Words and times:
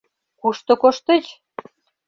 Кушто 0.39 0.71
коштыч? 0.81 1.25